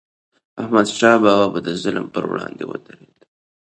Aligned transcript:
احمدشاه 0.61 1.17
بابا 1.23 1.45
به 1.53 1.59
د 1.67 1.69
ظلم 1.83 2.05
پر 2.13 2.23
وړاندې 2.29 2.63
ودرید. 2.67 3.17